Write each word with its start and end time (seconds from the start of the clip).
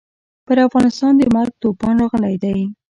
پر 0.45 0.57
افغانستان 0.67 1.13
د 1.17 1.21
مرګ 1.35 1.53
توپان 1.61 1.95
راغلی 2.01 2.35
دی. 2.43 2.57